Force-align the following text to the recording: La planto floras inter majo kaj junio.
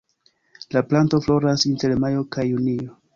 La 0.77 0.81
planto 0.93 1.19
floras 1.25 1.65
inter 1.73 1.91
majo 2.05 2.25
kaj 2.37 2.47
junio. 2.53 2.89